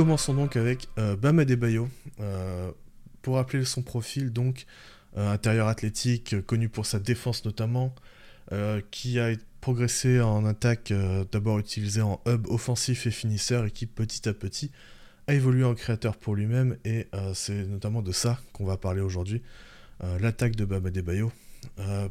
[0.00, 1.86] commençons donc avec Bam Adebayo.
[3.22, 4.66] pour rappeler son profil, donc
[5.16, 7.94] intérieur athlétique, connu pour sa défense notamment,
[8.90, 10.92] qui a progressé en attaque,
[11.32, 14.70] d'abord utilisé en hub offensif et finisseur, et qui petit à petit
[15.26, 19.42] a évolué en créateur pour lui-même, et c'est notamment de ça qu'on va parler aujourd'hui.
[20.20, 21.30] L'attaque de Bam Adebayo.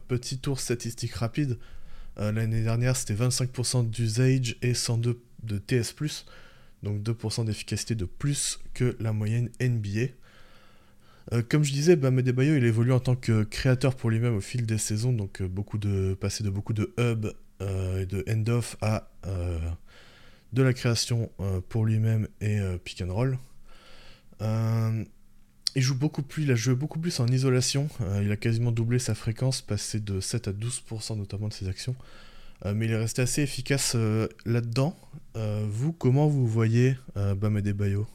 [0.08, 1.58] petit tour statistique rapide.
[2.18, 5.96] L'année dernière, c'était 25% d'usage et 102 de TS+,
[6.84, 10.14] donc 2% d'efficacité de plus que la moyenne NBA.
[11.34, 14.42] Euh, comme je disais, Bam Bayo il évolue en tant que créateur pour lui-même au
[14.42, 17.28] fil des saisons, donc euh, beaucoup de, passer de beaucoup de hub
[17.62, 19.10] euh, et de end-off à
[20.52, 21.30] de la création
[21.70, 23.38] pour lui-même et pick and roll.
[24.42, 27.88] il joue beaucoup plus, il a joué beaucoup plus en isolation,
[28.24, 31.96] il a quasiment doublé sa fréquence, passé de 7 à 12% notamment de ses actions.
[32.66, 33.96] Mais il est resté assez efficace
[34.46, 34.96] là-dedans.
[35.36, 38.08] vous, comment vous voyez Bam Adebayo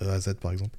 [0.00, 0.76] Azad par exemple?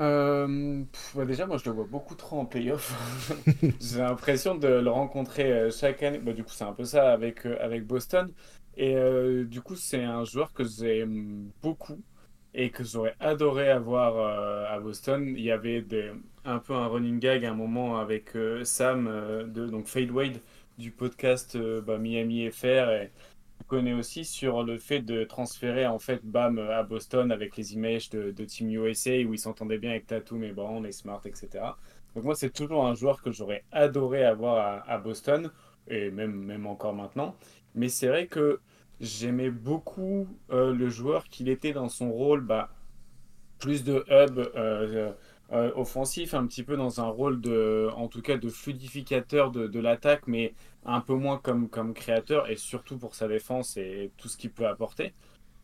[0.00, 2.92] Euh, bah, déjà, moi je le vois beaucoup trop en playoff.
[3.80, 6.18] J'ai l'impression de le rencontrer euh, chaque année.
[6.18, 8.32] Bah, du coup, c'est un peu ça avec, euh, avec Boston.
[8.76, 8.96] Et
[9.44, 12.02] du coup, c'est un joueur que j'aime beaucoup
[12.54, 14.16] et que j'aurais adoré avoir
[14.68, 15.32] à Boston.
[15.36, 15.84] Il y avait
[16.44, 18.32] un peu un running gag à un moment avec
[18.64, 19.08] Sam,
[19.54, 20.40] donc Fade Wade,
[20.78, 22.90] du podcast bah, Miami FR.
[22.90, 23.10] Et,
[23.66, 28.10] connaît aussi sur le fait de transférer en fait Bam à Boston avec les images
[28.10, 31.48] de, Team USA où il s'entendait bien avec Tatum et Brown et Smart, etc.
[32.14, 35.50] Donc moi c'est toujours un joueur que j'aurais adoré avoir à, Boston
[35.88, 37.34] et même, même encore maintenant.
[37.74, 38.60] Mais c'est vrai que
[39.00, 42.70] j'aimais beaucoup euh, le joueur qu'il était dans son rôle, bah,
[43.58, 45.12] plus de hub euh,
[45.54, 49.78] euh, offensif, un petit peu dans un rôle de, en tout cas de fluidificateur de,
[49.78, 54.28] l'attaque, mais un peu moins comme, comme créateur et surtout pour sa défense et tout
[54.28, 55.14] ce qu'il peut apporter.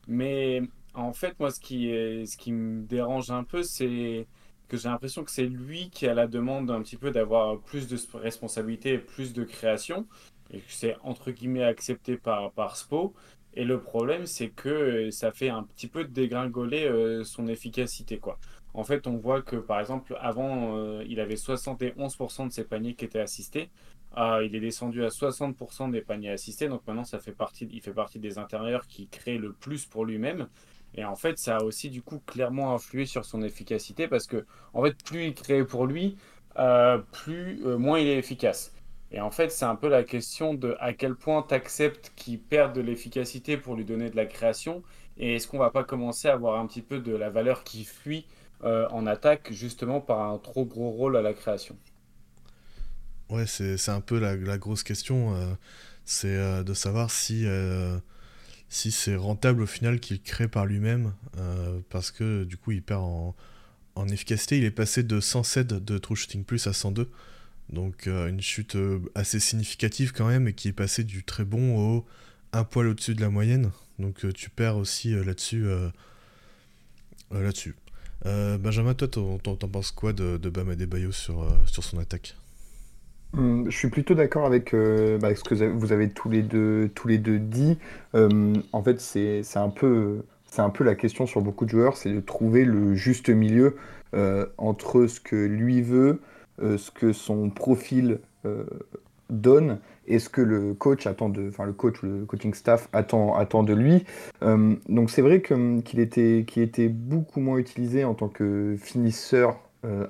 [0.08, 0.62] Mais
[0.94, 1.88] en fait, moi, ce qui,
[2.26, 4.26] ce qui me dérange un peu, c'est
[4.70, 7.88] que j'ai l'impression que c'est lui qui a la demande un petit peu d'avoir plus
[7.88, 10.06] de responsabilité et plus de création,
[10.52, 13.12] et que c'est entre guillemets accepté par, par Spo.
[13.54, 18.18] Et le problème, c'est que ça fait un petit peu dégringoler euh, son efficacité.
[18.18, 18.38] quoi.
[18.74, 22.94] En fait, on voit que par exemple, avant, euh, il avait 71% de ses paniers
[22.94, 23.70] qui étaient assistés.
[24.12, 27.80] Ah, il est descendu à 60% des paniers assistés, donc maintenant ça fait partie, il
[27.80, 30.48] fait partie des intérieurs qui créent le plus pour lui-même.
[30.94, 34.44] Et en fait, ça a aussi du coup clairement influé sur son efficacité parce que
[34.74, 36.16] en fait, plus il crée pour lui,
[36.58, 38.74] euh, plus euh, moins il est efficace.
[39.12, 42.40] Et en fait, c'est un peu la question de à quel point tu acceptes qu'il
[42.40, 44.82] perde de l'efficacité pour lui donner de la création.
[45.18, 47.84] Et est-ce qu'on va pas commencer à avoir un petit peu de la valeur qui
[47.84, 48.26] fuit
[48.62, 51.78] euh, en attaque justement par un trop gros rôle à la création
[53.30, 55.34] Ouais, c'est un peu la, grosse question.
[55.34, 55.54] Euh,
[56.04, 57.46] c'est euh, de savoir si,
[58.68, 61.14] si c'est rentable au final qu'il crée par lui-même.
[61.88, 63.34] parce que du coup, il perd en,
[64.08, 64.58] efficacité.
[64.58, 67.10] Il est passé de 107 de True Shooting Plus à 102.
[67.70, 68.76] Donc une chute
[69.14, 72.06] assez significative quand même et qui est passé du très bon au
[72.52, 73.70] un poil au-dessus de la moyenne.
[73.98, 75.66] Donc tu perds aussi là-dessus.
[77.30, 77.76] là-dessus.
[78.24, 80.74] Benjamin, toi, t'en penses quoi de, de Bam
[81.12, 82.36] sur, sur son attaque
[83.32, 86.90] Hum, je suis plutôt d'accord avec, euh, bah, ce que vous avez tous les deux,
[86.94, 87.78] tous les deux dit.
[88.12, 90.22] En fait, c'est un peu,
[90.58, 93.76] un peu la question sur beaucoup de joueurs, c'est de trouver le juste milieu
[94.14, 96.20] euh, entre ce que lui veut,
[96.60, 98.18] euh, ce que son profil
[99.30, 102.88] donne et ce que le coach attend de, enfin le coach ou le coaching staff
[102.92, 104.04] attend, attend de lui.
[104.40, 109.58] Hum, donc c'est vrai qu'il était, qu'il était beaucoup moins utilisé en tant que finisseur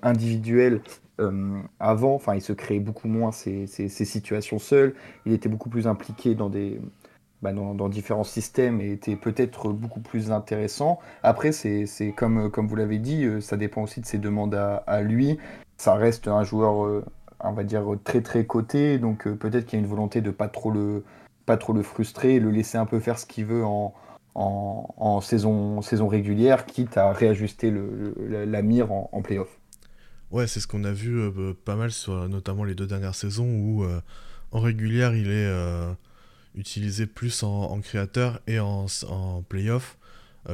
[0.02, 0.80] individuel
[1.20, 4.94] euh, avant, enfin, il se créait beaucoup moins ces, situations seul.
[5.26, 6.80] Il était beaucoup plus impliqué dans des,
[7.42, 10.98] bah, dans, différents systèmes et était peut-être beaucoup plus intéressant.
[11.22, 15.02] Après, c'est comme, comme vous l'avez dit, euh, ça dépend aussi de ses demandes à,
[15.02, 15.38] lui.
[15.76, 17.04] Ça reste un joueur, euh,
[17.44, 20.48] on va dire, très très coté, donc peut-être qu'il y a une volonté de pas
[20.48, 21.04] trop le,
[21.50, 23.92] pas trop le frustrer, le laisser un peu faire ce qu'il veut en,
[25.20, 28.14] saison, régulière, quitte à réajuster le,
[28.46, 29.48] la, mire en, playoff.
[30.30, 33.16] Ouais, c'est ce qu'on a vu euh, bah, pas mal sur notamment les deux dernières
[33.16, 34.00] saisons où euh,
[34.52, 35.92] en régulière il est euh,
[36.54, 39.98] utilisé plus en, créateur et en, en playoff.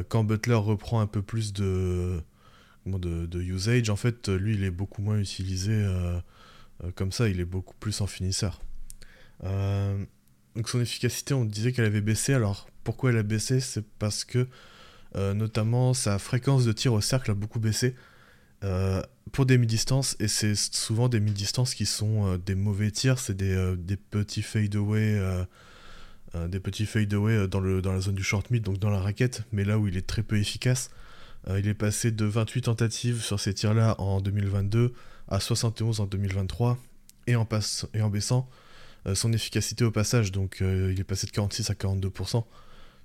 [0.08, 2.22] quand Butler reprend un peu plus de,
[2.86, 5.84] de, de, usage, en fait, lui il est beaucoup moins utilisé
[6.94, 8.60] comme ça, il est beaucoup plus en finisseur.
[9.42, 12.34] donc son efficacité, on disait qu'elle avait baissé.
[12.34, 13.60] Alors pourquoi elle a baissé?
[13.60, 14.46] C'est parce que
[15.14, 17.94] notamment sa fréquence de tir au cercle a beaucoup baissé.
[18.64, 19.02] Euh,
[19.32, 23.36] pour des mi-distances, et c'est souvent des mi-distances qui sont euh, des mauvais tirs, c'est
[23.36, 23.76] des, euh,
[24.10, 25.20] petits fade-away
[26.50, 29.64] des petits fadeaway dans, dans la zone du short mid, donc dans la raquette, mais
[29.64, 30.90] là où il est très peu efficace.
[31.48, 34.92] il est passé de 28 tentatives sur ces tirs-là en 2022
[35.28, 36.78] à 71 en 2023,
[37.26, 38.48] et en, passe, et en baissant
[39.14, 42.44] son efficacité au passage, donc il est passé de 46 à 42%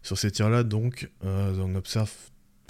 [0.02, 2.12] sur ces tirs-là, donc on observe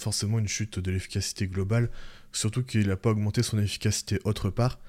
[0.01, 1.89] forcément une chute de l'efficacité globale,
[2.31, 4.79] surtout qu'il n'a pas augmenté son efficacité autre part.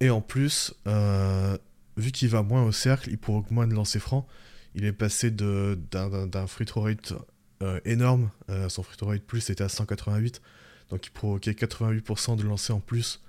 [0.00, 1.56] Et en plus, euh,
[1.96, 4.26] vu qu'il va moins au cercle, il provoque moins de lancers francs.
[4.74, 7.14] Il est passé d'un free throw rate
[7.62, 10.42] euh, énorme, euh, son free throw rate plus était à 188,
[10.90, 13.22] donc il provoquait 88% de lancers en plus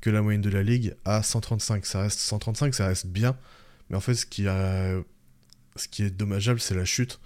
[0.00, 1.86] que la moyenne de la ligue, à 135.
[1.86, 3.36] Ça reste 135, ça reste bien,
[3.90, 7.20] mais en fait, ce qui, est dommageable, c'est la chute.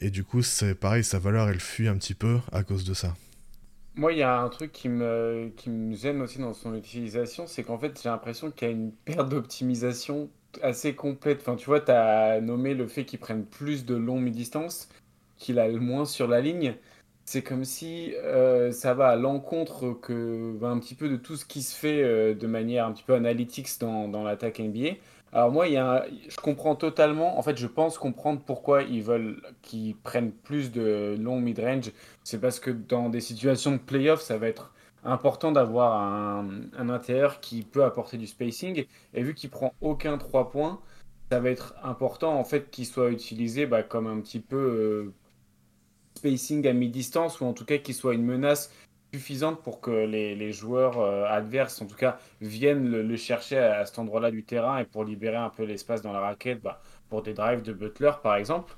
[0.00, 2.94] et du coup, c'est pareil, sa valeur, elle fuit un petit peu à cause de
[2.94, 3.14] ça.
[3.96, 7.46] Moi, il y a un truc qui me, qui me gêne aussi dans son utilisation,
[7.46, 10.30] c'est qu'en fait, j'ai l'impression qu'il y a une perte d'optimisation
[10.62, 11.40] assez complète.
[11.40, 14.88] Enfin, tu vois, tu as nommé le fait qu'il prenne plus de longues distances,
[15.38, 16.74] qu'il a le moins sur la ligne.
[17.26, 21.46] C'est comme si euh, ça va à l'encontre que, un petit peu de tout ce
[21.46, 24.96] qui se fait euh, de manière un petit peu analytics dans, dans l'attaque NBA.
[25.32, 25.74] Alors moi, il
[26.28, 31.16] je comprends totalement, en fait, je pense comprendre pourquoi ils veulent qu'ils prennent plus de
[31.18, 31.92] long mid-range.
[32.22, 34.72] C'est parce que dans des situations de playoff, ça va être
[35.02, 38.86] important d'avoir un, un intérieur qui peut apporter du spacing.
[39.14, 40.80] Et vu qu'il prend aucun 3 points,
[41.30, 45.14] ça va être important en fait qu'il soit utilisé bah, comme un petit peu euh,
[46.24, 48.72] spacing à mi-distance ou en tout cas qu'il soit une menace
[49.12, 53.98] suffisante pour que les, joueurs euh, adverses, en tout cas, viennent le, chercher à, cet
[53.98, 56.80] endroit-là du terrain et pour libérer un peu l'espace dans la raquette bah,
[57.10, 58.74] pour des drives de Butler, par exemple.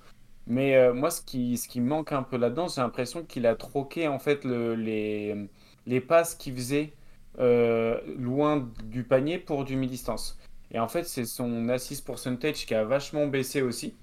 [0.47, 3.55] Mais euh, moi, ce qui, ce qui manque un peu là-dedans, j'ai l'impression qu'il a
[3.55, 5.49] troqué en fait le, les,
[5.87, 6.93] les passes qu'il faisait
[7.39, 10.39] euh, loin du panier pour du mi-distance.
[10.73, 13.95] Et en fait, c'est son assist percentage qui a vachement baissé aussi.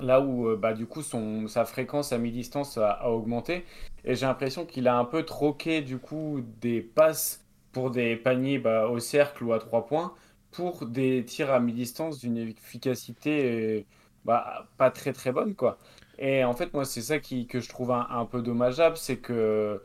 [0.00, 3.64] Là où bah, du coup son, sa fréquence à mi-distance a, augmenté.
[4.04, 8.58] Et j'ai l'impression qu'il a un peu troqué du coup des passes pour des paniers
[8.58, 10.14] bah, au cercle ou à trois points
[10.54, 13.84] pour des tirs à mi-distance d'une efficacité euh,
[14.24, 15.78] bah, pas très très bonne quoi.
[16.18, 19.82] Et en fait moi c'est ça qui, que je trouve un, peu dommageable, c'est que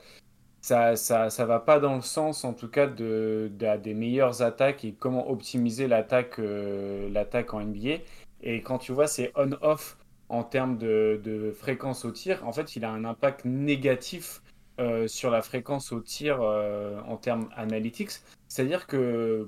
[0.62, 3.52] ça, ça, ça va pas dans le sens en tout cas de,
[3.82, 8.00] des meilleures attaques et comment optimiser l'attaque euh, l'attaque en NBA.
[8.44, 9.98] Et quand tu vois c'est on-off
[10.30, 14.42] en termes de, fréquence au tir, en fait, il a un impact négatif
[14.80, 18.12] euh, sur la fréquence au tir euh, en termes analytics.
[18.48, 19.48] C'est-à-dire que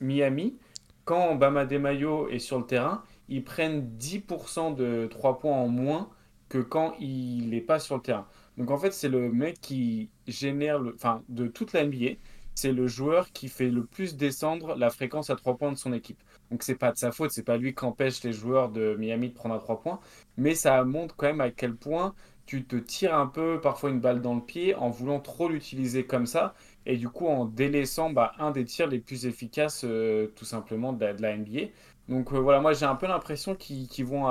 [0.00, 0.56] Miami,
[1.04, 6.10] quand Bama Mayo est sur le terrain, ils prennent 10% de 3 points en moins
[6.48, 8.26] que quand il n'est pas sur le terrain.
[8.58, 12.16] Donc en fait, c'est le mec qui génère, enfin, de toute la NBA,
[12.54, 15.92] c'est le joueur qui fait le plus descendre la fréquence à 3 points de son
[15.92, 16.18] équipe.
[16.50, 19.30] Donc c'est pas de sa faute, c'est pas lui qui empêche les joueurs de Miami
[19.30, 20.00] de prendre à 3 points,
[20.36, 22.14] mais ça montre quand même à quel point
[22.46, 26.04] tu te tires un peu parfois une balle dans le pied en voulant trop l'utiliser
[26.04, 26.54] comme ça
[26.86, 30.92] et du coup en délaissant bah, un des tirs les plus efficaces euh, tout simplement
[30.92, 31.68] de la, NBA.
[32.08, 34.28] Donc euh, voilà, moi j'ai un peu l'impression qu'ils vont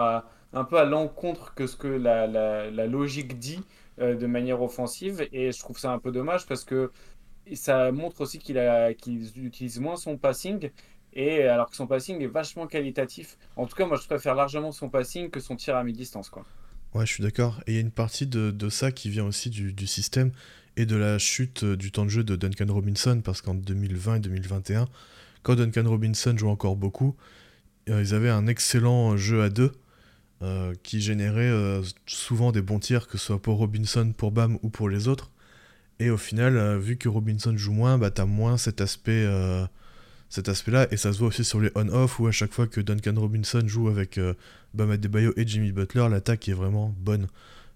[0.53, 3.62] un peu à l'encontre que ce que la, logique dit
[4.00, 6.91] euh, de manière offensive et je trouve ça un peu dommage parce que
[7.53, 8.57] ça montre aussi qu'il
[9.35, 10.69] utilise moins son passing
[11.13, 13.38] et alors que son passing est vachement qualitatif.
[13.55, 16.29] En tout cas, moi je préfère largement son passing que son tir à mi-distance.
[16.29, 16.45] Quoi.
[16.93, 17.61] Ouais, je suis d'accord.
[17.67, 20.31] Et il y a une partie de, ça qui vient aussi du, du, système
[20.75, 24.16] et de la chute euh, du temps de jeu de Duncan Robinson, parce qu'en 2020
[24.16, 24.87] et 2021,
[25.44, 27.16] quand Duncan Robinson jouait encore beaucoup,
[27.89, 29.71] euh, ils avaient un excellent jeu à deux
[30.42, 31.51] euh, qui générait
[32.06, 35.31] souvent des bons tirs, que ce soit pour Robinson, pour Bam ou pour les autres.
[36.01, 39.25] Et au final, vu que Robinson joue moins, bah, t'as moins cet aspect
[40.31, 42.79] cet aspect-là, et ça se voit aussi sur les on-off, où à chaque fois que
[42.79, 44.33] Duncan Robinson joue avec euh,
[44.73, 47.27] Bam et Jimmy Butler, l'attaque est vraiment bonne.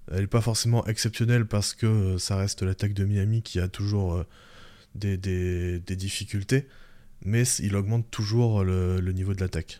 [0.09, 3.67] Elle n'est pas forcément exceptionnelle parce que euh, ça reste l'attaque de Miami qui a
[3.67, 4.25] toujours euh,
[4.95, 6.65] des, difficultés,
[7.25, 9.79] mais il augmente toujours le, niveau de l'attaque.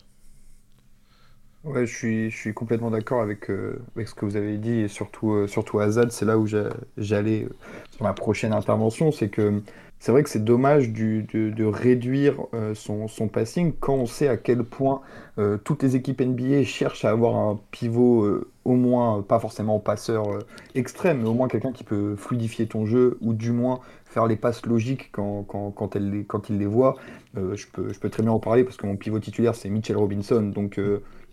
[1.66, 3.50] Ouais, je suis, je suis complètement d'accord avec,
[3.96, 7.48] avec ce que vous avez dit, et surtout, surtout Azad, c'est là où j'allais
[7.90, 9.62] sur ma prochaine intervention, c'est que
[10.00, 14.64] c'est vrai que c'est dommage de, réduire euh, son, passing quand on sait à quel
[14.64, 15.02] point
[15.40, 19.80] euh, toutes les équipes NBA cherchent à avoir un pivot euh, au moins, pas forcément
[19.80, 20.26] passeur
[20.76, 24.36] extrême, mais au moins quelqu'un qui peut fluidifier ton jeu ou du moins faire les
[24.36, 26.96] passes logiques quand, quand, elle quand il les voit.
[27.36, 29.98] je, peux, je peux très bien en parler parce que mon pivot titulaire c'est Mitchell
[29.98, 30.80] Robinson, donc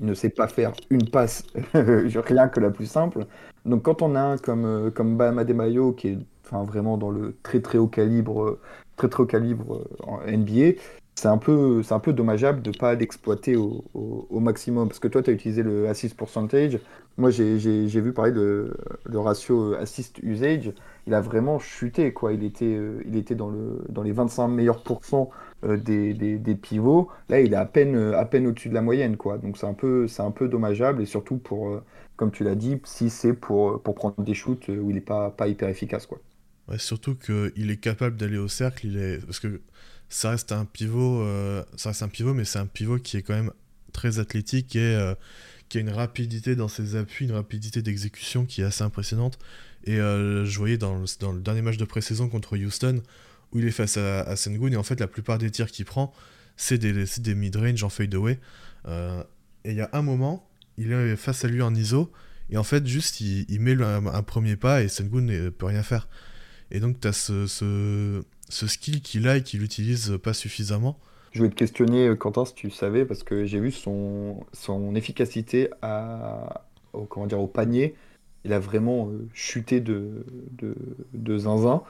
[0.00, 1.44] il ne sait pas faire une passe,
[1.74, 3.26] rien que la plus simple.
[3.64, 6.18] Donc quand on a un comme, comme Bam Adebayo qui est
[6.60, 8.58] vraiment dans le très très haut calibre,
[8.96, 10.78] très très haut calibre euh, en NBA,
[11.14, 13.84] c'est un peu, un peu dommageable de ne pas l'exploiter au,
[14.40, 14.88] maximum.
[14.88, 16.78] Parce que toi, tu as utilisé le assist percentage.
[17.18, 20.72] Moi, j'ai vu parler de le ratio assist usage.
[21.06, 22.32] Il a vraiment chuté, quoi.
[22.32, 26.54] Il était, euh, il était dans, le, dans les 25 meilleurs pourcents euh, des, des,
[26.54, 27.08] pivots.
[27.28, 29.38] Là, il est à peine, à peine au-dessus de la moyenne, quoi.
[29.38, 31.02] Donc, c'est un, peu, un peu dommageable.
[31.02, 31.82] Et surtout, pour, euh,
[32.16, 35.30] comme tu l'as dit, si c'est pour, pour prendre des shoots où il n'est pas,
[35.30, 36.18] pas hyper efficace, quoi.
[36.78, 38.86] Surtout qu'il est capable d'aller au cercle.
[38.86, 39.24] Il est...
[39.24, 39.60] Parce que
[40.08, 43.22] ça reste un pivot, euh, ça reste un pivot, mais c'est un pivot qui est
[43.22, 43.50] quand même
[43.92, 45.14] très athlétique et euh,
[45.68, 49.38] qui a une rapidité dans ses appuis, une rapidité d'exécution qui est assez impressionnante.
[49.84, 53.02] Et euh, je voyais dans le, dans le, dernier match de pré-saison contre Houston,
[53.52, 55.84] où il est face à, à Sengun, et en fait, la plupart des tirs qu'il
[55.84, 56.12] prend,
[56.56, 58.38] c'est des, des mid-range en fadeaway.
[58.86, 59.22] Euh,
[59.64, 62.12] et il y a un moment, il est face à lui en ISO,
[62.50, 66.08] et en fait, juste, il, met un, premier pas, et Sengun ne peut rien faire.
[66.70, 70.98] Et donc, tu as ce, ce, skill qu'il a et qu'il utilise pas suffisamment.
[71.32, 75.70] Je voulais te questionner, Quentin, si tu savais, parce que j'ai vu son, son efficacité
[75.80, 77.94] à, au, comment dire, au panier.
[78.44, 80.74] Il a vraiment euh, chuté de, de,
[81.14, 81.82] de zinzin.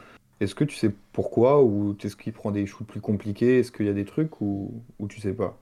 [0.43, 3.61] Est-ce que tu sais pourquoi Ou est-ce qu'il prend des shoots plus compliqués?
[3.61, 5.57] Est-ce qu'il y a des trucs ou, ou tu sais pas?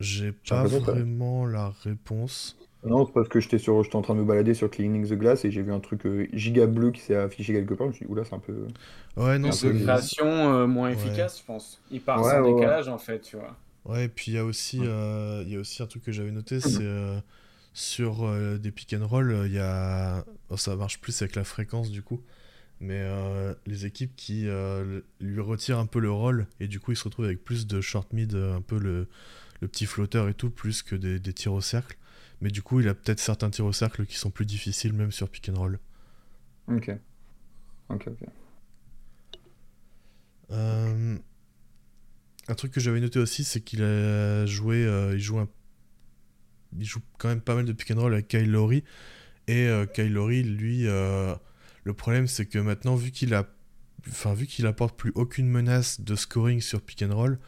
[0.00, 2.56] J'ai pas vraiment la réponse.
[2.84, 5.14] Non, c'est parce que j'étais sur, j'étais en train de me balader sur Cleaning the
[5.14, 7.86] Glass et j'ai vu un truc euh, giga bleu qui s'est affiché quelque part.
[7.86, 8.66] Je me suis dit, oula, c'est un peu.
[9.16, 9.68] Ouais, non, c'est.
[9.68, 11.80] Une création euh, moins efficace, je pense.
[11.90, 13.56] Il part ouais, sans ouais, décalage, en fait, tu vois.
[13.84, 16.12] Ouais, et puis il y, a aussi, euh, il y a aussi un truc que
[16.12, 17.20] j'avais noté, c'est euh,
[17.74, 20.24] sur euh, des pick and roll, il y a.
[20.50, 22.20] Oh, ça marche plus avec la fréquence, du coup.
[22.82, 23.02] Mais
[23.64, 24.48] les équipes qui
[25.20, 27.80] lui retirent un peu le rôle et du coup il se retrouve avec plus de
[27.80, 29.08] short mid, un peu le,
[29.60, 31.96] le petit flotteur et tout, plus que des, des tirs au cercle.
[32.42, 35.12] Mais du coup, il a peut-être certains tirs au cercle qui sont plus difficiles, même
[35.12, 35.78] sur pick and roll.
[36.66, 36.90] Ok.
[37.88, 38.28] Ok, ok.
[40.50, 41.16] Euh...
[42.48, 44.84] Un truc que j'avais noté aussi, c'est qu'il a joué.
[44.84, 45.48] Euh, il, joue un...
[46.76, 48.82] il joue quand même pas mal de pick and roll avec Kyle Lowry.
[49.46, 51.36] Et euh, Kyle Lowry, lui, euh,
[51.84, 53.46] le problème, c'est que maintenant, vu qu'il a.
[54.64, 57.38] Apporte plus aucune menace de scoring sur pick and roll,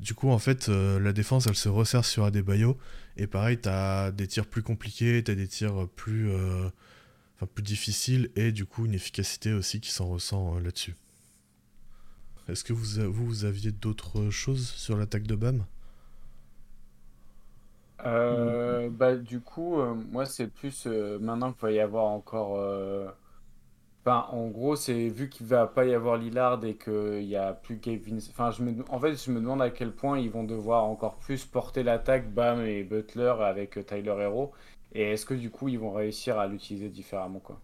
[0.00, 2.78] du coup, en fait, euh, la défense, elle se resserre sur Adebayo.
[3.18, 6.70] Et pareil, t'as des tirs plus compliqués, t'as des tirs plus, euh,
[7.58, 10.94] difficiles, et du coup, une efficacité aussi qui s'en ressent euh, là-dessus.
[12.48, 15.66] Est-ce que vous aviez d'autres choses sur l'attaque de BAM?
[18.02, 19.76] Bah, Du coup,
[20.10, 22.56] moi, c'est plus maintenant qu'il va y avoir encore
[24.04, 27.52] Enfin, en gros, c'est vu qu'il va pas y avoir Lillard et qu'il y a
[27.52, 28.18] plus Kevin.
[28.30, 28.82] Enfin, je me...
[28.88, 32.32] en fait, je me demande à quel point ils vont devoir encore plus porter l'attaque
[32.32, 34.52] Bam et Butler avec euh, Tyler Hero.
[34.92, 37.60] Et est-ce que du coup, ils vont réussir à l'utiliser différemment, quoi?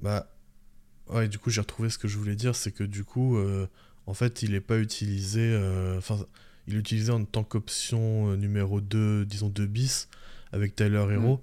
[0.00, 0.26] Bah,
[1.08, 1.28] ouais.
[1.28, 3.68] Du coup, j'ai retrouvé ce que je voulais dire, c'est que du coup, euh,
[4.06, 5.40] en fait, il est pas utilisé.
[5.42, 6.18] euh, Enfin,
[6.66, 10.08] il est utilisé en tant qu'option numéro 2, disons 2 bis
[10.52, 11.36] avec Tyler Hero.
[11.36, 11.40] Mm.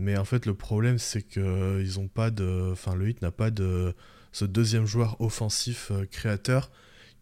[0.00, 2.70] Mais en fait, le problème, c'est que euh, ils ont pas de.
[2.72, 3.94] Enfin, le hit n'a pas de
[4.32, 6.70] ce deuxième joueur offensif euh, créateur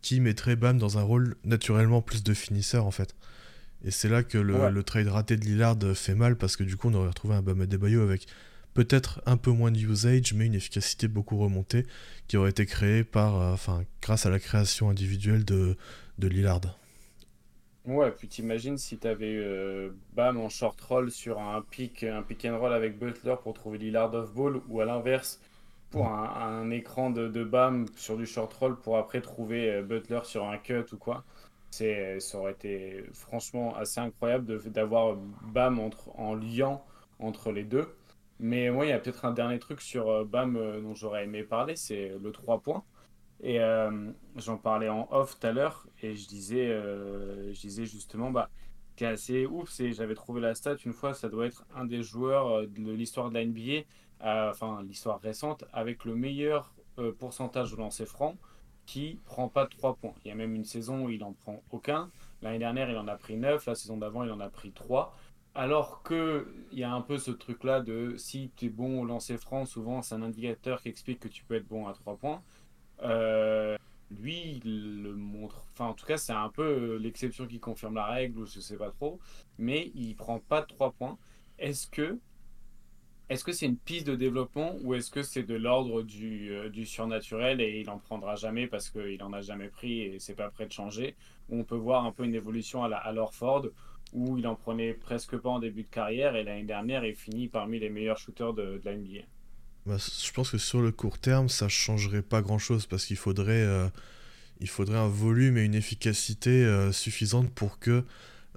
[0.03, 3.17] qui mettrait Bam dans un rôle naturellement plus de finisseur en fait.
[3.85, 4.71] Et c'est là que le, Ouais.
[4.71, 7.43] le trade raté de Lillard fait mal parce que du coup, on aurait retrouvé un
[7.43, 8.27] Bam Adebayo avec
[8.75, 11.87] peut-être un peu moins de usage, mais une efficacité beaucoup remontée
[12.29, 15.77] qui aurait été créée par, euh, enfin, grâce à la création individuelle de,
[16.19, 16.61] de Lillard.
[17.87, 22.45] Ouais, puis t'imagines si t'avais euh, Bam en short roll sur un pick, un pick
[22.45, 25.41] and roll avec Butler pour trouver Lillard off ball, ou à l'inverse,
[25.91, 26.25] pour un,
[26.65, 30.45] un écran de, de Bam sur du short roll pour après trouver euh, Butler sur
[30.49, 31.25] un cut ou quoi.
[31.71, 36.85] C'est, ça aurait été franchement assez incroyable de- d'avoir Bam entre, en liant
[37.21, 37.89] entre les deux.
[38.41, 41.25] Mais moi, il y a peut-être un dernier truc sur euh, Bam euh, dont j'aurais
[41.25, 42.83] aimé parler, c'est le 3 points.
[43.43, 47.85] Et euh, j'en parlais en off tout à l'heure et je disais, euh, je disais
[47.85, 48.51] justement, bah,
[48.97, 51.85] qui est assez ouf, c'est j'avais trouvé la stat une fois, ça doit être un
[51.85, 53.83] des joueurs euh, de l'histoire de la NBA,
[54.21, 56.75] enfin l'histoire récente, avec le meilleur
[57.19, 58.39] pourcentage de lancers francs
[58.87, 60.15] qui prend pas de 3 points.
[60.25, 62.11] Il y a même une saison où il en prend aucun.
[62.41, 65.15] L'année dernière, il en a pris 9, la saison d'avant, il en a pris 3.
[65.55, 69.05] Alors que il y a un peu ce truc-là de si tu es bon au
[69.05, 72.17] lancer franc, souvent c'est un indicateur qui explique que tu peux être bon à 3
[72.17, 72.43] points.
[73.03, 73.77] Euh,
[74.11, 75.65] lui, il le montre.
[75.73, 78.61] Enfin, en tout cas, c'est un peu euh, l'exception qui confirme la règle, ou je
[78.61, 79.19] sais pas trop.
[79.59, 81.19] Mais il prend pas de 3 points.
[81.59, 82.19] Est-ce que
[83.29, 86.69] est-ce que c'est une piste de développement ou est-ce que c'est de l'ordre du, euh,
[86.71, 90.35] du surnaturel et il en prendra jamais parce qu'il en a jamais pris et c'est
[90.35, 91.17] pas prêt de changer?
[91.49, 93.67] On peut voir un peu une évolution à la à l'Orford
[94.13, 97.49] où il en prenait presque pas en début de carrière et l'année dernière il finit
[97.49, 99.27] parmi les meilleurs shooters de, de la NBA.
[99.87, 103.63] Bah, je pense que sur le court terme, ça changerait pas grand-chose parce qu'il faudrait,
[103.63, 103.89] euh,
[104.67, 108.03] faudrait un volume et une efficacité euh, suffisante pour que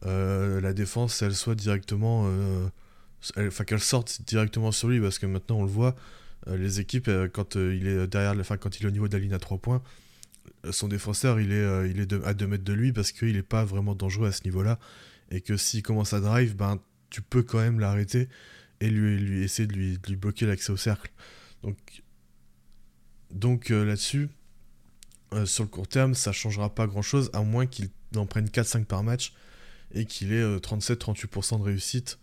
[0.07, 2.27] euh, la défense, elle soit directement.
[3.37, 5.95] Enfin, qu'elle sorte directement sur lui, parce que maintenant, on le voit,
[6.47, 9.39] les équipes, quand il est derrière, quand il est au niveau de la ligne à
[9.39, 9.83] 3 points,
[10.71, 13.65] son défenseur, il est, il est à 2 mètres de lui parce qu'il n'est pas
[13.65, 14.79] vraiment dangereux à ce niveau-là.
[15.31, 18.29] Et que s'il commence à drive, ben, tu peux quand même l'arrêter
[18.81, 21.11] et lui, essayer de lui, bloquer l'accès au cercle.
[21.63, 22.03] Donc,
[23.31, 24.29] donc là-dessus,
[25.33, 28.47] euh, sur le court terme, ça changera pas grand chose, à moins qu'il en prenne
[28.47, 29.33] 4-5 par match
[29.93, 32.19] et qu'il ait 37-38% euh, de réussite.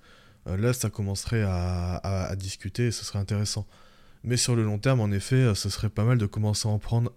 [0.46, 3.66] Euh, là, ça commencerait à, discuter et ce serait intéressant.
[4.24, 6.78] Mais sur le long terme, en effet, ce serait pas mal de commencer à en
[6.78, 7.12] prendre,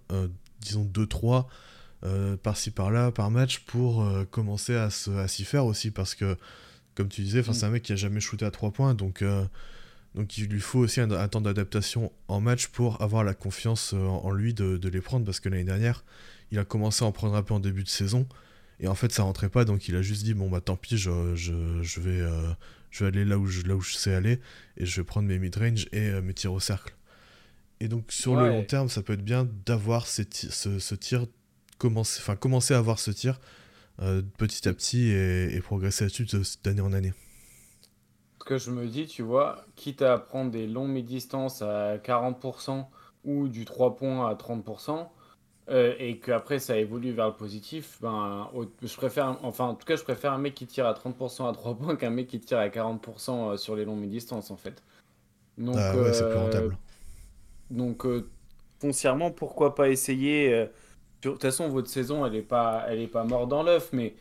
[0.60, 1.48] disons, 2-3
[2.44, 4.90] par-ci par-là par match pour commencer à
[5.28, 5.90] s'y faire aussi.
[5.90, 6.38] Parce que,
[7.00, 7.66] comme tu disais, c'est mm.
[7.66, 9.24] un mec qui a jamais shooté à 3 points, donc
[10.16, 14.06] donc il lui faut aussi un, temps d'adaptation en match pour avoir la confiance euh,
[14.06, 16.04] en, lui de, les prendre parce que l'année dernière,
[16.52, 18.28] il a commencé à en prendre un peu en début de saison
[18.80, 20.98] et en fait ça rentrait pas donc il a juste dit bon bah tant pis
[20.98, 22.54] je, vais, euh,
[22.92, 24.40] je vais aller là où je, là où je sais aller
[24.78, 26.96] et je vais prendre mes mid-range et euh, mes tirs au cercle.
[27.82, 31.28] Et donc sur le long terme ça peut être bien d'avoir ce, ce, tir,
[31.78, 33.40] commencer, enfin commencer à avoir ce tir
[34.38, 36.28] petit à petit et, et progresser là-dessus
[36.64, 37.14] d'année en année
[38.50, 42.84] que je me dis, tu vois, quitte à prendre des longues mi-distances à 40%
[43.24, 45.08] ou du 3 points à 30%,
[45.70, 48.50] euh, et qu'après ça évolue vers le positif, ben,
[48.82, 51.54] je préfère, enfin en tout cas je préfère un mec qui tire à 30% à
[51.54, 54.82] 3 points qu'un mec qui tire à 40% euh, sur les longues mi-distances en fait.
[55.60, 56.78] Donc, ah ouais, c'est plus euh, rentable.
[57.70, 58.08] Donc
[58.80, 60.68] foncièrement, pourquoi pas essayer
[61.22, 64.16] De toute façon, votre saison, elle est pas, elle est pas morte dans l'œuf, mais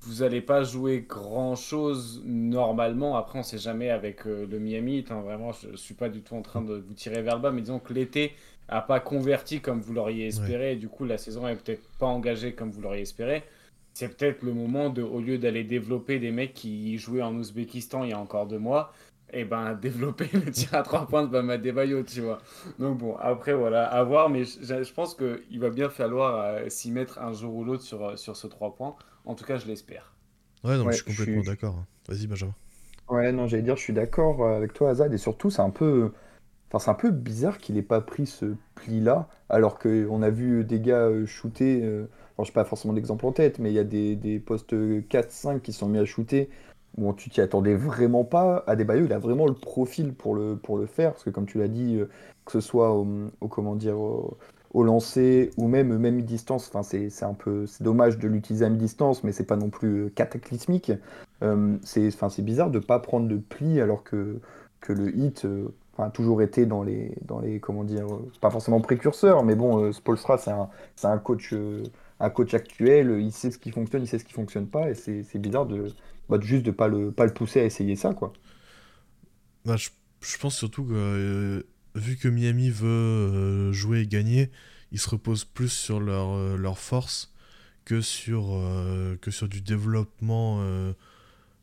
[0.00, 3.16] vous n'allez pas jouer grand chose normalement.
[3.16, 5.02] Après, on sait jamais avec euh, le Miami.
[5.02, 7.50] vraiment, je, ne suis pas du tout en train de vous tirer vers le bas,
[7.50, 8.34] mais disons que l'été
[8.68, 10.72] a pas converti comme vous l'auriez espéré.
[10.72, 13.44] Et du coup, la saison est peut-être pas engagée comme vous l'auriez espéré.
[13.94, 18.04] C'est peut-être le moment de, au lieu d'aller développer des mecs qui jouaient en Ouzbékistan
[18.04, 18.92] il y a encore deux mois,
[19.34, 22.40] et eh ben développer le tir à trois points de Bama Debayo, tu vois.
[22.78, 26.68] Donc bon, après voilà, à voir, mais je, je pense qu'il va bien falloir euh,
[26.68, 28.94] s'y mettre un jour ou l'autre sur, euh, sur ce trois points.
[29.24, 30.12] En tout cas, je l'espère.
[30.62, 31.84] Ouais, non, je suis complètement d'accord.
[32.08, 32.54] Vas-y, Benjamin.
[33.08, 35.70] Ouais, non, j'allais dire, je suis d'accord euh, avec toi, Azad, et surtout, c'est un
[35.70, 36.12] peu.
[36.68, 40.64] Enfin, c'est un peu bizarre qu'il ait pas pris ce pli-là, alors qu'on a vu
[40.64, 41.82] des gars shooter.
[41.82, 42.06] Euh...
[42.36, 44.72] Alors, je n'ai pas forcément d'exemple en tête, mais il y a des, des postes
[44.72, 46.50] 4-5 qui sont mis à shooter.
[46.96, 48.62] Bon, tu t'y attendais vraiment pas.
[48.66, 51.58] Adebayo, il a vraiment le profil pour le, pour le faire, parce que comme tu
[51.58, 52.08] l'as dit, euh,
[52.44, 53.06] que ce soit au,
[53.48, 53.98] comment dire,
[54.74, 56.70] au lancer ou même même mi-distance.
[56.72, 60.12] Enfin, c'est un peu dommage de l'utiliser à mi-distance, mais c'est pas non plus euh,
[60.14, 60.92] cataclysmique.
[61.42, 64.40] Euh, c'est enfin bizarre de pas prendre de pli alors que
[64.80, 68.06] que le hit euh, a toujours été dans les dans les comment dire
[68.40, 70.68] pas forcément précurseur, mais bon Spolstra c'est un
[71.04, 71.54] un coach
[72.20, 74.94] un coach actuel, il sait ce qui fonctionne, il sait ce qui fonctionne pas, et
[74.94, 75.92] c'est bizarre de,
[76.40, 78.32] juste de pas le pas le pousser à essayer ça quoi.
[79.64, 84.50] Bah, je, je pense surtout que vu que Miami veut euh, jouer et gagner,
[84.92, 87.32] ils se reposent plus sur leur, euh, leur force
[87.84, 90.64] que sur, euh, que sur du développement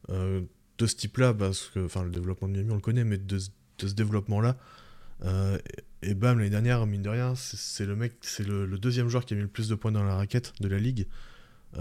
[0.09, 3.37] de ce type-là, parce que, enfin, le développement de Miami, on le connaît, mais de,
[3.37, 4.57] de ce développement-là.
[6.01, 9.33] et bam, l'année dernière, mine de rien, c'est le mec, c'est le, deuxième joueur qui
[9.33, 11.07] a mis le plus de points dans la raquette de la ligue.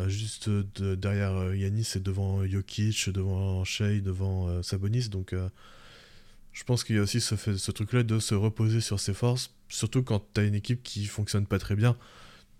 [0.07, 5.09] Juste derrière Yanis et devant Jokic, devant Shea, devant Sabonis.
[5.09, 5.35] Donc
[6.53, 10.03] je pense qu'il y a aussi ce, truc-là de se reposer sur ses forces, surtout
[10.03, 11.97] quand tu une équipe qui fonctionne pas très bien.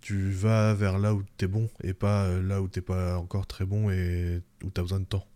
[0.01, 3.17] Tu vas vers là où tu es bon et pas euh, là où t'es pas
[3.19, 5.27] encore très bon et où tu as besoin de temps.